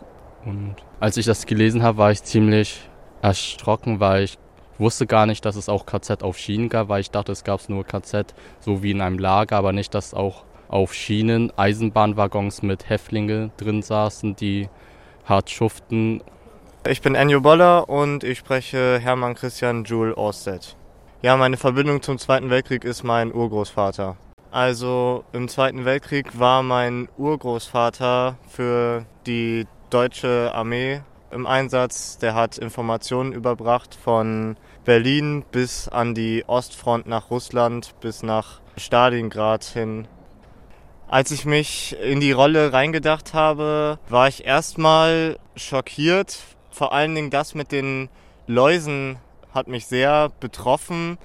[0.45, 2.79] Und als ich das gelesen habe, war ich ziemlich
[3.21, 4.37] erschrocken, weil ich
[4.77, 7.67] wusste gar nicht, dass es auch KZ auf Schienen gab, weil ich dachte, es gab
[7.67, 12.89] nur KZ so wie in einem Lager, aber nicht, dass auch auf Schienen Eisenbahnwaggons mit
[12.89, 14.69] Häftlinge drin saßen, die
[15.25, 16.21] hart schuften.
[16.87, 20.75] Ich bin Enjo Boller und ich spreche Hermann Christian Jules Orsted.
[21.21, 24.17] Ja, meine Verbindung zum Zweiten Weltkrieg ist mein Urgroßvater.
[24.51, 31.01] Also im Zweiten Weltkrieg war mein Urgroßvater für die deutsche Armee
[31.31, 32.17] im Einsatz.
[32.19, 39.63] Der hat Informationen überbracht von Berlin bis an die Ostfront nach Russland, bis nach Stalingrad
[39.63, 40.07] hin.
[41.07, 46.39] Als ich mich in die Rolle reingedacht habe, war ich erstmal schockiert.
[46.71, 48.09] Vor allen Dingen das mit den
[48.47, 49.17] Läusen
[49.53, 51.17] hat mich sehr betroffen,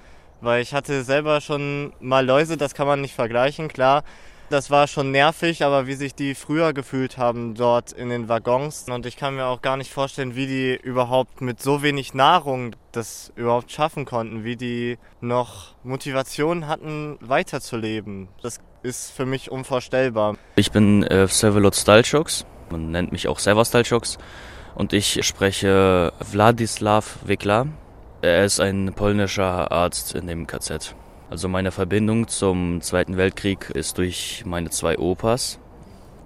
[0.42, 4.04] weil ich hatte selber schon mal Läuse, das kann man nicht vergleichen, klar.
[4.50, 8.86] Das war schon nervig, aber wie sich die früher gefühlt haben dort in den Waggons.
[8.88, 12.74] Und ich kann mir auch gar nicht vorstellen, wie die überhaupt mit so wenig Nahrung
[12.92, 18.28] das überhaupt schaffen konnten, wie die noch Motivation hatten, weiterzuleben.
[18.42, 20.36] Das ist für mich unvorstellbar.
[20.56, 24.18] Ich bin äh, Servelot Stalchoks, man nennt mich auch Serva Stalchoks
[24.74, 27.66] und ich spreche Wladislav Wikla.
[28.22, 30.94] Er ist ein polnischer Arzt in dem KZ.
[31.30, 35.58] Also meine Verbindung zum Zweiten Weltkrieg ist durch meine zwei Opas.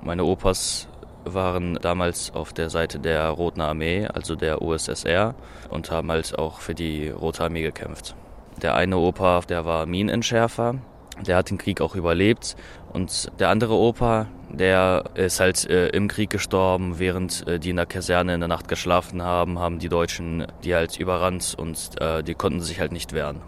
[0.03, 0.89] Meine Opas
[1.25, 5.35] waren damals auf der Seite der Roten Armee, also der USSR,
[5.71, 8.15] und haben halt auch für die Rote Armee gekämpft.
[8.61, 10.77] Der eine Opa, der war Minenentschärfer,
[11.27, 12.57] der hat den Krieg auch überlebt.
[12.93, 17.77] Und der andere Opa, der ist halt äh, im Krieg gestorben, während äh, die in
[17.77, 22.23] der Kaserne in der Nacht geschlafen haben, haben die Deutschen die halt überrannt und äh,
[22.23, 23.41] die konnten sich halt nicht wehren.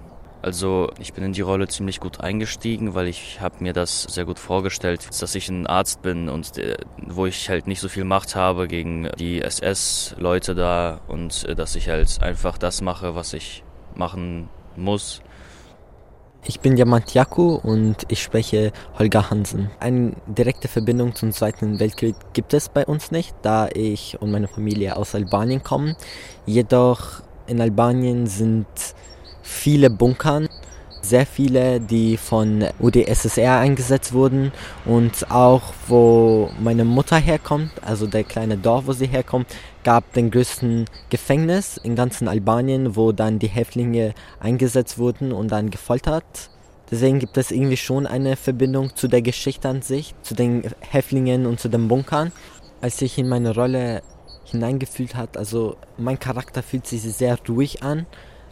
[0.43, 4.25] Also ich bin in die Rolle ziemlich gut eingestiegen, weil ich habe mir das sehr
[4.25, 8.05] gut vorgestellt, dass ich ein Arzt bin und äh, wo ich halt nicht so viel
[8.05, 13.33] Macht habe gegen die SS-Leute da und äh, dass ich halt einfach das mache, was
[13.33, 13.65] ich
[13.97, 15.21] machen muss.
[16.49, 19.69] Ich bin Diamant Jaku und ich spreche Holger Hansen.
[19.81, 24.47] Eine direkte Verbindung zum Zweiten Weltkrieg gibt es bei uns nicht, da ich und meine
[24.47, 25.97] Familie aus Albanien kommen.
[26.47, 28.69] Jedoch in Albanien sind
[29.43, 30.46] viele Bunkern,
[31.09, 34.53] sehr viele, die von UdSSR eingesetzt wurden
[34.85, 39.47] und auch wo meine Mutter herkommt, also der kleine Dorf, wo sie herkommt,
[39.85, 45.71] gab den größten Gefängnis in ganzen Albanien, wo dann die Häftlinge eingesetzt wurden und dann
[45.71, 46.51] gefoltert.
[46.91, 51.47] Deswegen gibt es irgendwie schon eine Verbindung zu der Geschichte an sich, zu den Häftlingen
[51.47, 52.33] und zu den Bunkern.
[52.81, 54.03] Als ich in meine Rolle
[54.45, 58.07] hineingefühlt hat, also mein Charakter fühlt sich sehr ruhig an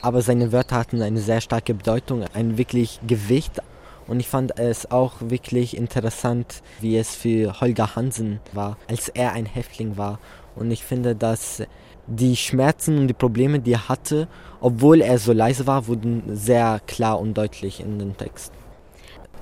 [0.05, 3.63] aber seine Wörter hatten eine sehr starke Bedeutung, ein wirklich Gewicht.
[4.07, 9.33] Und ich fand es auch wirklich interessant, wie es für Holger Hansen war, als er
[9.33, 10.19] ein Häftling war.
[10.57, 11.63] Und ich finde, dass
[12.07, 14.29] die Schmerzen und die Probleme, die er hatte,
[14.61, 18.53] obwohl er so leise war, wurden sehr klar und deutlich in den Text.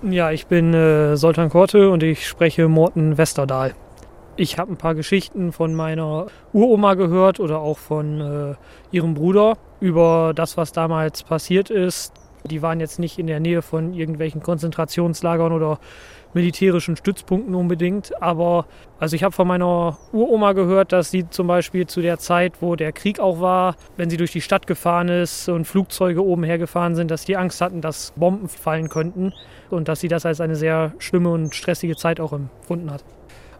[0.08, 3.74] Ja, ich bin äh, Soltan Korte und ich spreche Morten Westerdahl.
[4.36, 8.54] Ich habe ein paar Geschichten von meiner Uroma gehört oder auch von äh,
[8.90, 12.14] ihrem Bruder über das, was damals passiert ist.
[12.50, 15.78] Die waren jetzt nicht in der Nähe von irgendwelchen Konzentrationslagern oder
[16.32, 18.22] militärischen Stützpunkten unbedingt.
[18.22, 18.64] Aber
[18.98, 22.74] also ich habe von meiner Uroma gehört, dass sie zum Beispiel zu der Zeit, wo
[22.74, 26.94] der Krieg auch war, wenn sie durch die Stadt gefahren ist und Flugzeuge oben hergefahren
[26.94, 29.34] sind, dass die Angst hatten, dass Bomben fallen könnten
[29.68, 33.04] und dass sie das als eine sehr schlimme und stressige Zeit auch empfunden hat.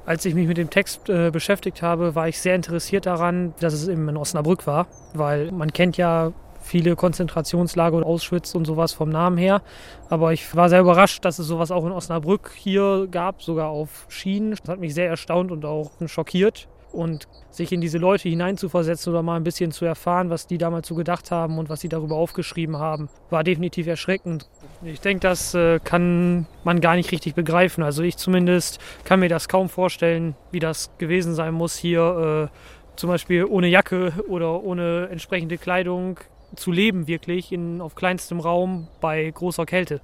[0.05, 3.73] Als ich mich mit dem Text äh, beschäftigt habe, war ich sehr interessiert daran, dass
[3.73, 8.93] es eben in Osnabrück war, weil man kennt ja viele Konzentrationslager und Auschwitz und sowas
[8.93, 9.62] vom Namen her.
[10.09, 14.07] Aber ich war sehr überrascht, dass es sowas auch in Osnabrück hier gab, sogar auf
[14.09, 14.53] Schienen.
[14.53, 19.23] Das hat mich sehr erstaunt und auch schockiert und sich in diese Leute hineinzuversetzen oder
[19.23, 22.17] mal ein bisschen zu erfahren, was die damals so gedacht haben und was sie darüber
[22.17, 24.49] aufgeschrieben haben, war definitiv erschreckend.
[24.85, 27.83] Ich denke, das äh, kann man gar nicht richtig begreifen.
[27.83, 32.97] Also ich zumindest kann mir das kaum vorstellen, wie das gewesen sein muss, hier äh,
[32.97, 36.19] zum Beispiel ohne Jacke oder ohne entsprechende Kleidung
[36.57, 40.01] zu leben, wirklich in, auf kleinstem Raum bei großer Kälte.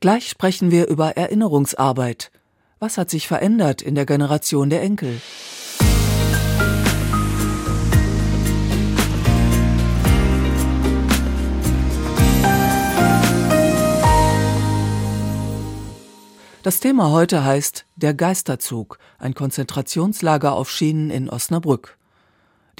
[0.00, 2.30] Gleich sprechen wir über Erinnerungsarbeit.
[2.82, 5.20] Was hat sich verändert in der Generation der Enkel?
[16.64, 21.96] Das Thema heute heißt Der Geisterzug, ein Konzentrationslager auf Schienen in Osnabrück.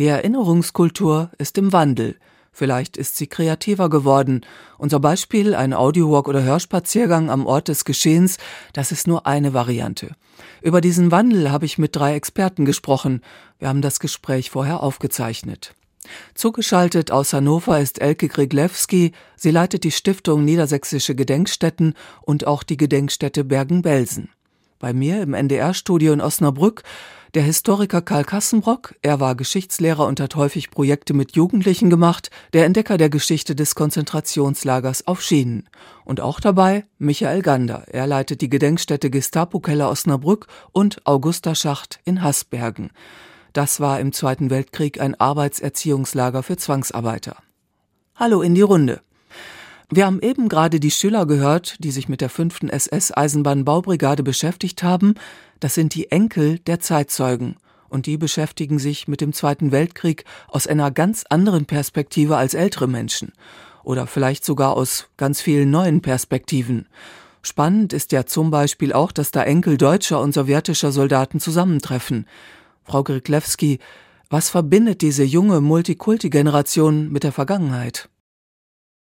[0.00, 2.16] Die Erinnerungskultur ist im Wandel.
[2.52, 4.42] Vielleicht ist sie kreativer geworden.
[4.76, 8.36] Unser Beispiel, ein Audiowalk oder Hörspaziergang am Ort des Geschehens,
[8.74, 10.14] das ist nur eine Variante.
[10.60, 13.22] Über diesen Wandel habe ich mit drei Experten gesprochen.
[13.58, 15.74] Wir haben das Gespräch vorher aufgezeichnet.
[16.34, 19.12] Zugeschaltet aus Hannover ist Elke Griglewski.
[19.36, 24.28] Sie leitet die Stiftung Niedersächsische Gedenkstätten und auch die Gedenkstätte Bergen-Belsen.
[24.78, 26.82] Bei mir im NDR-Studio in Osnabrück
[27.34, 32.66] Der Historiker Karl Kassenbrock, er war Geschichtslehrer und hat häufig Projekte mit Jugendlichen gemacht, der
[32.66, 35.66] Entdecker der Geschichte des Konzentrationslagers auf Schienen.
[36.04, 42.22] Und auch dabei Michael Gander, er leitet die Gedenkstätte Gestapo-Keller Osnabrück und Augusta Schacht in
[42.22, 42.90] Hasbergen.
[43.54, 47.36] Das war im Zweiten Weltkrieg ein Arbeitserziehungslager für Zwangsarbeiter.
[48.14, 49.00] Hallo in die Runde.
[49.94, 52.62] Wir haben eben gerade die Schüler gehört, die sich mit der 5.
[52.70, 55.16] SS-Eisenbahnbaubrigade beschäftigt haben.
[55.60, 57.56] Das sind die Enkel der Zeitzeugen.
[57.90, 62.88] Und die beschäftigen sich mit dem Zweiten Weltkrieg aus einer ganz anderen Perspektive als ältere
[62.88, 63.34] Menschen.
[63.84, 66.88] Oder vielleicht sogar aus ganz vielen neuen Perspektiven.
[67.42, 72.26] Spannend ist ja zum Beispiel auch, dass da Enkel deutscher und sowjetischer Soldaten zusammentreffen.
[72.84, 73.78] Frau Griglewski,
[74.30, 78.08] was verbindet diese junge Multikulti-Generation mit der Vergangenheit?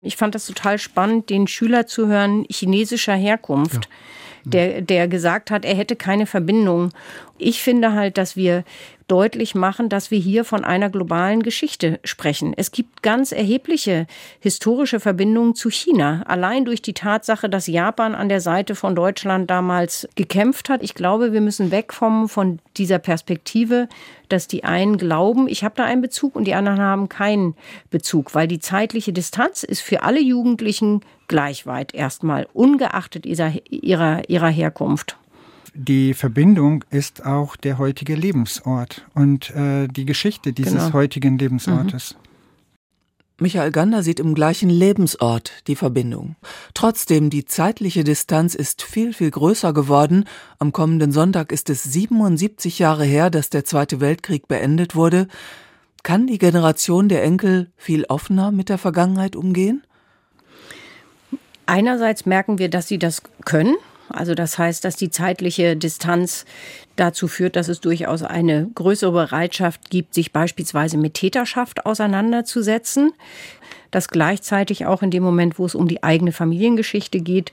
[0.01, 3.85] Ich fand das total spannend, den Schüler zu hören, chinesischer Herkunft.
[3.85, 3.97] Ja
[4.43, 6.91] der, der gesagt hat, er hätte keine Verbindung.
[7.37, 8.63] Ich finde halt, dass wir
[9.09, 12.53] deutlich machen, dass wir hier von einer globalen Geschichte sprechen.
[12.55, 14.07] Es gibt ganz erhebliche
[14.39, 16.23] historische Verbindungen zu China.
[16.27, 20.83] Allein durch die Tatsache, dass Japan an der Seite von Deutschland damals gekämpft hat.
[20.83, 23.89] Ich glaube, wir müssen wegkommen von dieser Perspektive,
[24.29, 27.55] dass die einen glauben, ich habe da einen Bezug und die anderen haben keinen
[27.89, 34.29] Bezug, weil die zeitliche Distanz ist für alle Jugendlichen gleich weit erstmal, ungeachtet ihrer, ihrer,
[34.29, 35.17] ihrer Herkunft
[35.81, 40.93] die Verbindung ist auch der heutige Lebensort und äh, die Geschichte dieses genau.
[40.93, 42.15] heutigen Lebensortes.
[42.15, 42.29] Mhm.
[43.41, 46.35] Michael Gander sieht im gleichen Lebensort die Verbindung.
[46.73, 50.25] Trotzdem, die zeitliche Distanz ist viel, viel größer geworden.
[50.57, 55.29] Am kommenden Sonntag ist es 77 Jahre her, dass der Zweite Weltkrieg beendet wurde.
[56.03, 59.83] Kann die Generation der Enkel viel offener mit der Vergangenheit umgehen?
[61.65, 63.75] Einerseits merken wir, dass sie das können.
[64.09, 66.45] Also das heißt, dass die zeitliche Distanz
[66.95, 73.13] dazu führt, dass es durchaus eine größere Bereitschaft gibt, sich beispielsweise mit Täterschaft auseinanderzusetzen.
[73.91, 77.51] Dass gleichzeitig auch in dem Moment, wo es um die eigene Familiengeschichte geht,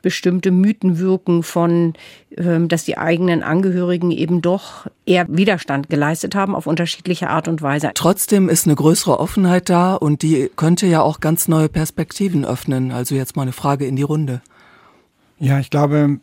[0.00, 1.94] bestimmte Mythen wirken von,
[2.36, 7.62] ähm, dass die eigenen Angehörigen eben doch eher Widerstand geleistet haben auf unterschiedliche Art und
[7.62, 7.90] Weise.
[7.94, 12.92] Trotzdem ist eine größere Offenheit da und die könnte ja auch ganz neue Perspektiven öffnen.
[12.92, 14.40] Also jetzt mal eine Frage in die Runde.
[15.44, 16.20] Ja, ich glaube,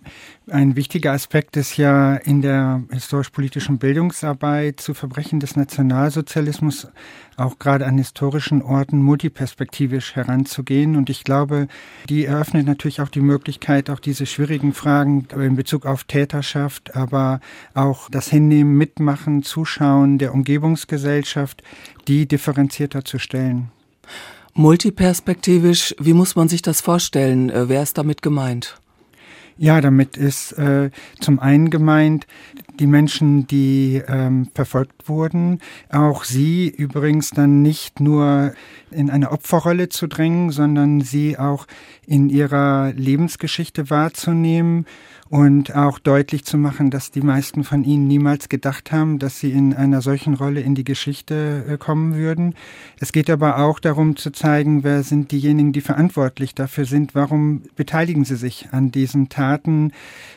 [0.50, 6.88] ein wichtiger Aspekt ist ja in der historisch-politischen Bildungsarbeit zu Verbrechen des Nationalsozialismus
[7.36, 10.96] auch gerade an historischen Orten multiperspektivisch heranzugehen.
[10.96, 11.68] Und ich glaube,
[12.08, 17.42] die eröffnet natürlich auch die Möglichkeit, auch diese schwierigen Fragen in Bezug auf Täterschaft, aber
[17.74, 21.62] auch das Hinnehmen, Mitmachen, Zuschauen der Umgebungsgesellschaft,
[22.08, 23.70] die differenzierter zu stellen.
[24.54, 27.50] Multiperspektivisch, wie muss man sich das vorstellen?
[27.50, 28.80] Äh, wer ist damit gemeint?
[29.62, 32.28] Ja, damit ist äh, zum einen gemeint,
[32.80, 38.54] die Menschen, die ähm, verfolgt wurden, auch sie übrigens dann nicht nur
[38.90, 41.68] in eine Opferrolle zu drängen, sondern sie auch
[42.08, 44.86] in ihrer Lebensgeschichte wahrzunehmen
[45.30, 49.52] und auch deutlich zu machen, dass die meisten von ihnen niemals gedacht haben, dass sie
[49.52, 52.56] in einer solchen Rolle in die Geschichte äh, kommen würden.
[53.00, 57.62] Es geht aber auch darum zu zeigen, wer sind diejenigen, die verantwortlich dafür sind, warum
[57.76, 59.92] beteiligen sie sich an diesen Taten,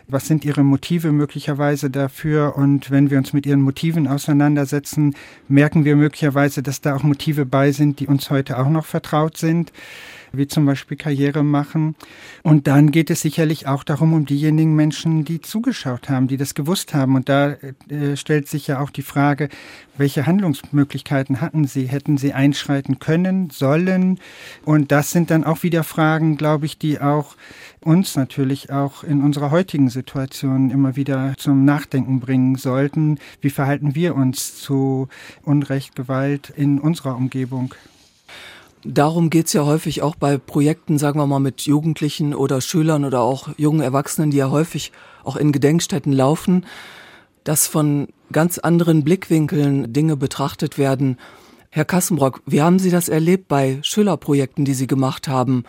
[0.09, 2.57] was sind ihre Motive möglicherweise dafür?
[2.57, 5.15] Und wenn wir uns mit ihren Motiven auseinandersetzen,
[5.49, 9.39] merken wir möglicherweise, dass da auch Motive bei sind, die uns heute auch noch vertraut
[9.39, 9.73] sind
[10.33, 11.95] wie zum Beispiel Karriere machen.
[12.43, 16.55] Und dann geht es sicherlich auch darum, um diejenigen Menschen, die zugeschaut haben, die das
[16.55, 17.15] gewusst haben.
[17.15, 17.57] Und da
[17.89, 19.49] äh, stellt sich ja auch die Frage,
[19.97, 21.87] welche Handlungsmöglichkeiten hatten sie?
[21.87, 24.19] Hätten sie einschreiten können, sollen?
[24.65, 27.37] Und das sind dann auch wieder Fragen, glaube ich, die auch
[27.81, 33.19] uns natürlich auch in unserer heutigen Situation immer wieder zum Nachdenken bringen sollten.
[33.41, 35.09] Wie verhalten wir uns zu
[35.43, 37.75] Unrecht, Gewalt in unserer Umgebung?
[38.85, 43.21] Darum geht's ja häufig auch bei Projekten, sagen wir mal, mit Jugendlichen oder Schülern oder
[43.21, 44.91] auch jungen Erwachsenen, die ja häufig
[45.23, 46.67] auch in Gedenkstätten laufen,
[47.45, 51.19] dass von ganz anderen Blickwinkeln Dinge betrachtet werden.
[51.71, 55.65] Herr Kassenbrock, wie haben Sie das erlebt bei Schülerprojekten, die Sie gemacht haben?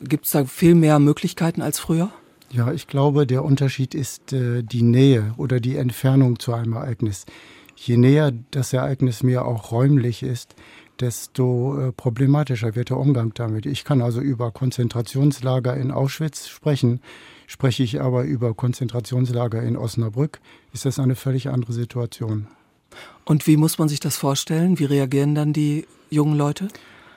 [0.00, 2.10] Gibt's da viel mehr Möglichkeiten als früher?
[2.50, 7.26] Ja, ich glaube, der Unterschied ist äh, die Nähe oder die Entfernung zu einem Ereignis.
[7.74, 10.54] Je näher das Ereignis mir auch räumlich ist,
[11.00, 13.66] desto äh, problematischer wird der Umgang damit.
[13.66, 17.00] Ich kann also über Konzentrationslager in Auschwitz sprechen.
[17.46, 20.40] Spreche ich aber über Konzentrationslager in Osnabrück,
[20.72, 22.48] ist das eine völlig andere Situation.
[23.24, 24.78] Und wie muss man sich das vorstellen?
[24.78, 26.68] Wie reagieren dann die jungen Leute?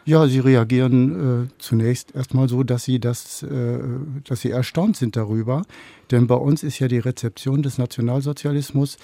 [0.05, 3.79] Ja, sie reagieren äh, zunächst erstmal so, dass sie das, äh,
[4.23, 5.63] dass sie erstaunt sind darüber.
[6.09, 8.97] Denn bei uns ist ja die Rezeption des Nationalsozialismus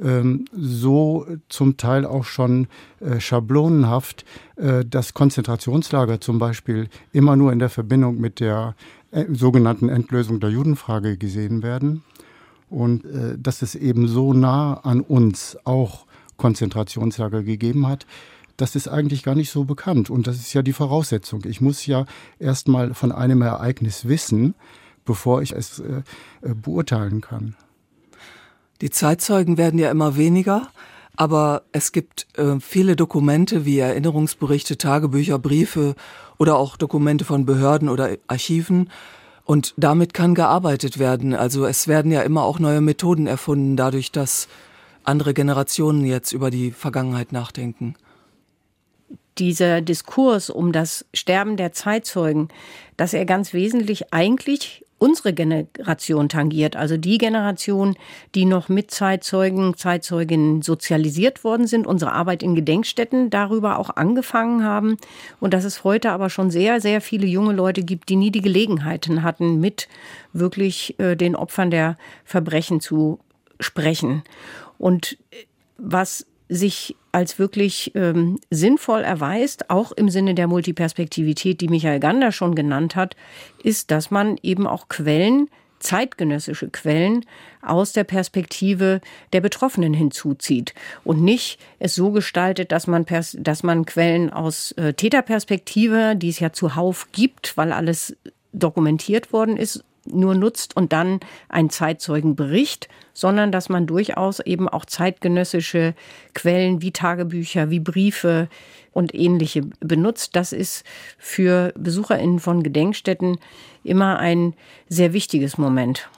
[0.00, 2.68] ähm, so zum Teil auch schon
[3.00, 4.24] äh, schablonenhaft,
[4.56, 8.76] äh, dass Konzentrationslager zum Beispiel immer nur in der Verbindung mit der
[9.10, 12.04] äh, sogenannten Endlösung der Judenfrage gesehen werden.
[12.70, 18.06] Und äh, dass es eben so nah an uns auch Konzentrationslager gegeben hat,
[18.56, 20.10] das ist eigentlich gar nicht so bekannt.
[20.10, 21.42] Und das ist ja die Voraussetzung.
[21.44, 22.06] Ich muss ja
[22.38, 24.54] erstmal von einem Ereignis wissen,
[25.04, 26.02] bevor ich es äh,
[26.42, 27.56] äh, beurteilen kann.
[28.80, 30.68] Die Zeitzeugen werden ja immer weniger,
[31.16, 35.94] aber es gibt äh, viele Dokumente wie Erinnerungsberichte, Tagebücher, Briefe
[36.38, 38.90] oder auch Dokumente von Behörden oder Archiven.
[39.44, 41.34] Und damit kann gearbeitet werden.
[41.34, 44.48] Also es werden ja immer auch neue Methoden erfunden, dadurch, dass
[45.04, 47.96] andere Generationen jetzt über die Vergangenheit nachdenken
[49.38, 52.48] dieser Diskurs um das Sterben der Zeitzeugen,
[52.96, 57.96] dass er ganz wesentlich eigentlich unsere Generation tangiert, also die Generation,
[58.36, 64.62] die noch mit Zeitzeugen, Zeitzeuginnen sozialisiert worden sind, unsere Arbeit in Gedenkstätten darüber auch angefangen
[64.62, 64.98] haben
[65.40, 68.42] und dass es heute aber schon sehr, sehr viele junge Leute gibt, die nie die
[68.42, 69.88] Gelegenheiten hatten, mit
[70.32, 73.18] wirklich äh, den Opfern der Verbrechen zu
[73.58, 74.22] sprechen.
[74.78, 75.46] Und äh,
[75.78, 82.32] was sich als wirklich ähm, sinnvoll erweist, auch im Sinne der Multiperspektivität, die Michael Gander
[82.32, 83.16] schon genannt hat,
[83.62, 85.48] ist, dass man eben auch Quellen,
[85.78, 87.24] zeitgenössische Quellen
[87.60, 89.00] aus der Perspektive
[89.32, 90.74] der Betroffenen hinzuzieht
[91.04, 93.04] und nicht es so gestaltet, dass man,
[93.38, 98.16] dass man Quellen aus äh, Täterperspektive, die es ja zuhauf gibt, weil alles
[98.52, 104.84] dokumentiert worden ist, nur nutzt und dann ein Zeitzeugenbericht, sondern dass man durchaus eben auch
[104.84, 105.94] zeitgenössische
[106.34, 108.48] Quellen wie Tagebücher, wie Briefe
[108.92, 110.36] und ähnliche benutzt.
[110.36, 110.84] Das ist
[111.18, 113.38] für Besucherinnen von Gedenkstätten
[113.84, 114.54] immer ein
[114.88, 116.08] sehr wichtiges Moment.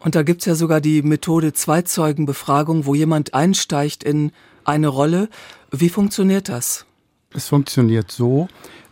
[0.00, 4.32] Und da gibt es ja sogar die Methode Zweizeugenbefragung, wo jemand einsteigt in
[4.64, 5.28] eine Rolle.
[5.72, 6.86] Wie funktioniert das?
[7.34, 8.48] Es funktioniert so,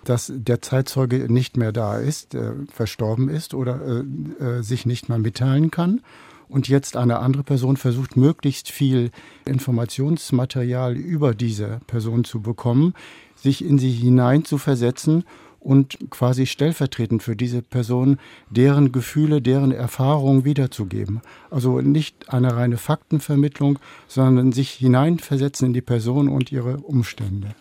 [0.08, 3.80] dass der Zeitzeuge nicht mehr da ist, äh, verstorben ist oder
[4.40, 6.00] äh, äh, sich nicht mehr mitteilen kann.
[6.48, 9.10] Und jetzt eine andere Person versucht, möglichst viel
[9.46, 12.94] Informationsmaterial über diese Person zu bekommen,
[13.34, 15.24] sich in sie hinein zu versetzen
[15.58, 18.18] und quasi stellvertretend für diese Person
[18.50, 21.20] deren Gefühle, deren Erfahrungen wiederzugeben.
[21.50, 27.56] Also nicht eine reine Faktenvermittlung, sondern sich hineinversetzen in die Person und ihre Umstände.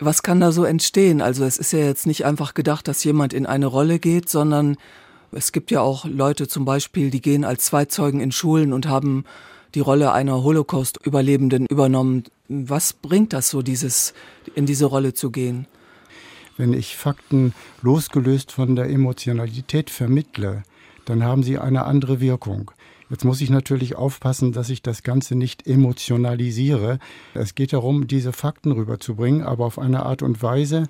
[0.00, 1.20] Was kann da so entstehen?
[1.20, 4.76] Also es ist ja jetzt nicht einfach gedacht, dass jemand in eine Rolle geht, sondern
[5.32, 9.24] es gibt ja auch Leute zum Beispiel, die gehen als Zweizeugen in Schulen und haben
[9.74, 12.24] die Rolle einer Holocaust-Überlebenden übernommen.
[12.48, 14.14] Was bringt das so, dieses,
[14.54, 15.66] in diese Rolle zu gehen?
[16.56, 20.62] Wenn ich Fakten losgelöst von der Emotionalität vermittle,
[21.04, 22.70] dann haben sie eine andere Wirkung.
[23.10, 26.98] Jetzt muss ich natürlich aufpassen, dass ich das Ganze nicht emotionalisiere.
[27.34, 30.88] Es geht darum, diese Fakten rüberzubringen, aber auf eine Art und Weise,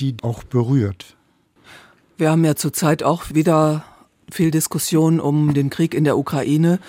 [0.00, 1.16] die auch berührt.
[2.16, 3.84] Wir haben ja zurzeit auch wieder
[4.30, 6.80] viel Diskussion um den Krieg in der Ukraine.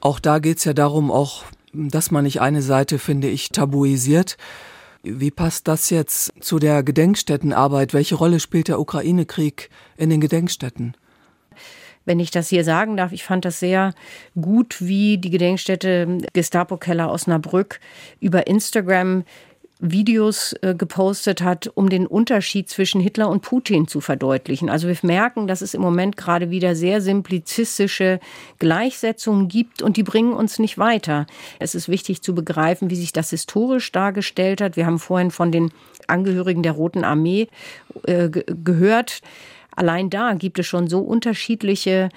[0.00, 4.36] Auch da geht es ja darum, auch, dass man nicht eine Seite, finde ich, tabuisiert.
[5.02, 7.92] Wie passt das jetzt zu der Gedenkstättenarbeit?
[7.92, 10.96] Welche Rolle spielt der Ukraine-Krieg in den Gedenkstätten?
[12.04, 13.94] Wenn ich das hier sagen darf, ich fand das sehr
[14.40, 17.80] gut, wie die Gedenkstätte Gestapo-Keller Osnabrück
[18.20, 19.24] über Instagram
[19.84, 24.70] Videos äh, gepostet hat, um den Unterschied zwischen Hitler und Putin zu verdeutlichen.
[24.70, 28.20] Also wir merken, dass es im Moment gerade wieder sehr simplizistische
[28.60, 31.26] Gleichsetzungen gibt und die bringen uns nicht weiter.
[31.58, 34.76] Es ist wichtig zu begreifen, wie sich das historisch dargestellt hat.
[34.76, 35.72] Wir haben vorhin von den
[36.06, 37.48] Angehörigen der Roten Armee
[38.04, 39.20] äh, gehört.
[39.74, 42.10] Allein da gibt es schon so unterschiedliche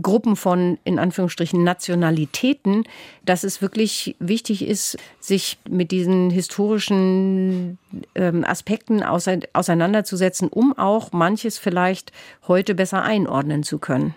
[0.00, 2.84] Gruppen von, in Anführungsstrichen, Nationalitäten,
[3.24, 7.78] dass es wirklich wichtig ist, sich mit diesen historischen
[8.14, 12.12] ähm, Aspekten auseinanderzusetzen, um auch manches vielleicht
[12.48, 14.14] heute besser einordnen zu können.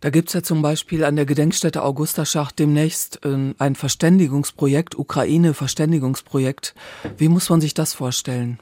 [0.00, 6.74] Da gibt es ja zum Beispiel an der Gedenkstätte Augusterschacht demnächst äh, ein Verständigungsprojekt, Ukraine-Verständigungsprojekt.
[7.16, 8.58] Wie muss man sich das vorstellen?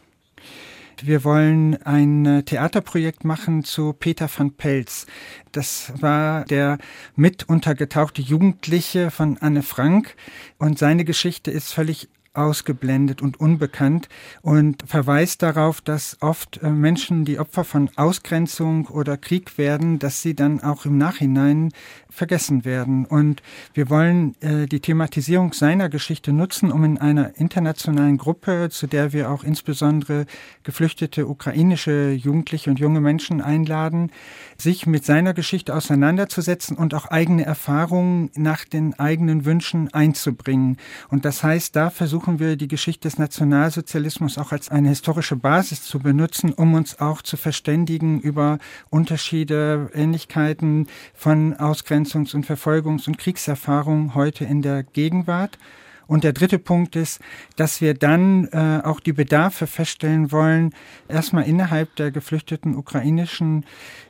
[1.00, 5.06] Wir wollen ein äh, Theaterprojekt machen zu Peter van Pelz.
[5.52, 6.78] Das war der
[7.16, 10.14] mit untergetauchte Jugendliche von Anne Frank
[10.58, 14.08] und seine Geschichte ist völlig ausgeblendet und unbekannt
[14.40, 20.22] und verweist darauf, dass oft äh, Menschen, die Opfer von Ausgrenzung oder Krieg werden, dass
[20.22, 21.72] sie dann auch im Nachhinein
[22.08, 23.04] vergessen werden.
[23.04, 23.42] Und
[23.74, 29.12] wir wollen äh, die Thematisierung seiner Geschichte nutzen, um in einer internationalen Gruppe, zu der
[29.12, 30.24] wir auch insbesondere
[30.62, 34.10] geflüchtete ukrainische Jugendliche und junge Menschen einladen,
[34.56, 40.78] sich mit seiner Geschichte auseinanderzusetzen und auch eigene Erfahrungen nach den eigenen Wünschen einzubringen.
[41.10, 45.82] Und das heißt, da versuchen wir die Geschichte des Nationalsozialismus auch als eine historische Basis
[45.82, 48.58] zu benutzen, um uns auch zu verständigen über
[48.90, 55.58] Unterschiede, Ähnlichkeiten von Ausgrenzungs- und Verfolgungs- und Kriegserfahrungen heute in der Gegenwart.
[56.06, 57.20] Und der dritte Punkt ist,
[57.56, 60.74] dass wir dann äh, auch die Bedarfe feststellen wollen,
[61.08, 63.64] erstmal innerhalb der geflüchteten ukrainischen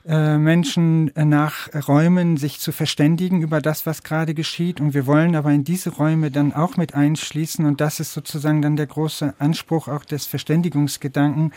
[0.05, 4.81] äh, Menschen äh, nach Räumen sich zu verständigen über das, was gerade geschieht.
[4.81, 7.65] Und wir wollen aber in diese Räume dann auch mit einschließen.
[7.65, 11.53] Und das ist sozusagen dann der große Anspruch auch des Verständigungsgedanken,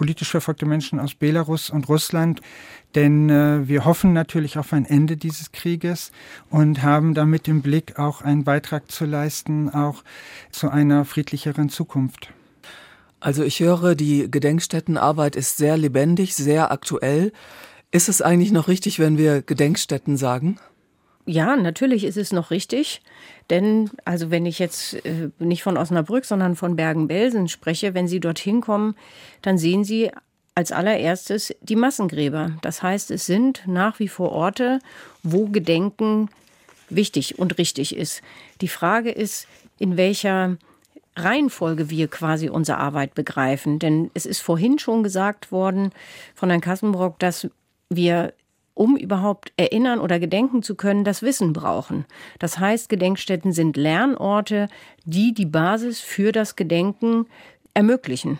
[0.00, 2.40] politisch verfolgte Menschen aus Belarus und Russland.
[2.94, 6.10] Denn äh, wir hoffen natürlich auf ein Ende dieses Krieges
[6.48, 10.02] und haben damit im Blick auch einen Beitrag zu leisten, auch
[10.50, 12.32] zu einer friedlicheren Zukunft.
[13.20, 17.30] Also ich höre, die Gedenkstättenarbeit ist sehr lebendig, sehr aktuell.
[17.90, 20.58] Ist es eigentlich noch richtig, wenn wir Gedenkstätten sagen?
[21.26, 23.02] Ja, natürlich ist es noch richtig.
[23.50, 28.20] Denn, also wenn ich jetzt äh, nicht von Osnabrück, sondern von Bergen-Belsen spreche, wenn Sie
[28.20, 28.94] dorthin kommen,
[29.42, 30.10] dann sehen Sie
[30.54, 32.52] als allererstes die Massengräber.
[32.62, 34.80] Das heißt, es sind nach wie vor Orte,
[35.22, 36.28] wo Gedenken
[36.88, 38.22] wichtig und richtig ist.
[38.60, 39.46] Die Frage ist,
[39.78, 40.56] in welcher
[41.16, 43.78] Reihenfolge wir quasi unsere Arbeit begreifen.
[43.78, 45.92] Denn es ist vorhin schon gesagt worden
[46.34, 47.48] von Herrn Kassenbrock, dass
[47.88, 48.32] wir
[48.80, 52.06] um überhaupt erinnern oder gedenken zu können, das Wissen brauchen.
[52.38, 54.68] Das heißt, Gedenkstätten sind Lernorte,
[55.04, 57.26] die die Basis für das Gedenken
[57.74, 58.38] ermöglichen.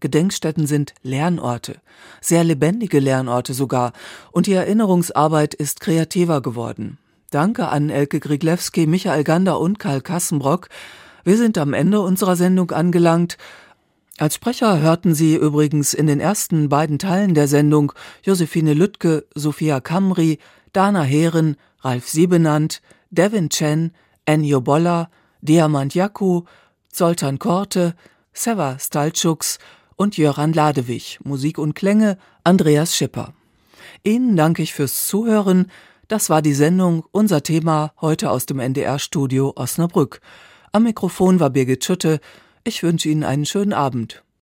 [0.00, 1.76] Gedenkstätten sind Lernorte,
[2.20, 3.94] sehr lebendige Lernorte sogar,
[4.32, 6.98] und die Erinnerungsarbeit ist kreativer geworden.
[7.30, 10.68] Danke an Elke Griglewski, Michael Gander und Karl Kassenbrock.
[11.24, 13.38] Wir sind am Ende unserer Sendung angelangt.
[14.22, 17.92] Als Sprecher hörten Sie übrigens in den ersten beiden Teilen der Sendung
[18.22, 20.38] Josephine Lüttke, Sophia Kamri,
[20.72, 23.90] Dana Heeren, Ralf Siebenand, Devin Chen,
[24.24, 25.10] Ennio Bolla,
[25.40, 26.42] Diamant Jaku,
[26.88, 27.96] Zoltan Korte,
[28.32, 29.58] Seva Staltschuks
[29.96, 31.18] und Jöran Ladewig.
[31.24, 33.34] Musik und Klänge Andreas Schipper.
[34.04, 35.68] Ihnen danke ich fürs Zuhören.
[36.06, 40.20] Das war die Sendung, unser Thema heute aus dem NDR-Studio Osnabrück.
[40.70, 42.20] Am Mikrofon war Birgit Schütte.
[42.64, 44.22] Ich wünsche Ihnen einen schönen Abend.